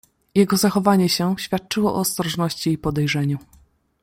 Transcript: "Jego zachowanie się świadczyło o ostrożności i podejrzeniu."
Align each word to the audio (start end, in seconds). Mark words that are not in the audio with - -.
"Jego 0.35 0.57
zachowanie 0.57 1.09
się 1.09 1.35
świadczyło 1.39 1.93
o 1.95 1.99
ostrożności 1.99 2.71
i 2.71 2.77
podejrzeniu." 2.77 3.37